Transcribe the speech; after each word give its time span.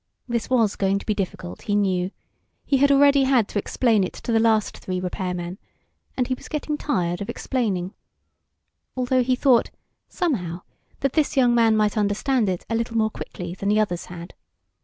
This 0.27 0.49
was 0.49 0.75
going 0.75 0.97
to 0.97 1.05
be 1.05 1.13
difficult, 1.13 1.61
he 1.61 1.75
knew. 1.75 2.09
He 2.65 2.77
had 2.77 2.91
already 2.91 3.25
had 3.25 3.47
to 3.49 3.59
explain 3.59 4.03
it 4.03 4.13
to 4.13 4.31
the 4.31 4.39
last 4.39 4.79
three 4.79 4.99
repairmen, 4.99 5.59
and 6.17 6.27
he 6.27 6.33
was 6.33 6.47
getting 6.47 6.75
tired 6.75 7.21
of 7.21 7.29
explaining. 7.29 7.93
Although 8.97 9.21
he 9.21 9.35
thought, 9.35 9.69
somehow, 10.09 10.61
that 11.01 11.13
this 11.13 11.37
young 11.37 11.53
man 11.53 11.77
might 11.77 11.97
understand 11.99 12.49
it 12.49 12.65
a 12.67 12.73
little 12.73 12.97
more 12.97 13.11
quickly 13.11 13.53
than 13.53 13.69
the 13.69 13.79
others 13.79 14.05
had. 14.05 14.33